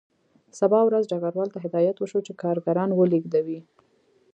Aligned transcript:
سبا 0.59 0.79
ورځ 0.85 1.03
ډګروال 1.11 1.49
ته 1.53 1.59
هدایت 1.65 1.97
وشو 1.99 2.19
چې 2.27 2.37
کارګران 2.43 2.89
ولېږدوي 2.93 3.59